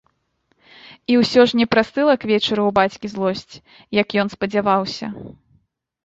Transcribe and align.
І 1.11 1.17
ўсё 1.23 1.41
ж 1.49 1.59
не 1.59 1.67
прастыла 1.73 2.13
к 2.23 2.29
вечару 2.31 2.61
ў 2.69 2.73
бацькі 2.79 3.11
злосць, 3.11 3.53
як 4.01 4.15
ён 4.23 4.27
спадзяваўся. 4.35 5.11